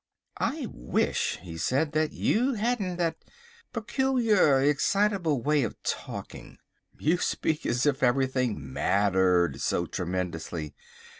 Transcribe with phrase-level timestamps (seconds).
[0.39, 3.17] "I wish," he said, "that you hadn't that
[3.71, 6.57] peculiar, excitable way of talking;
[6.97, 10.73] you speak as if everything mattered so tremendously.